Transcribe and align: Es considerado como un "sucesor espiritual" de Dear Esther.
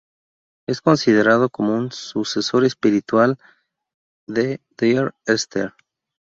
Es 0.67 0.81
considerado 0.81 1.51
como 1.51 1.75
un 1.77 1.91
"sucesor 1.91 2.65
espiritual" 2.65 3.37
de 4.27 4.59
Dear 4.75 5.13
Esther. 5.27 5.75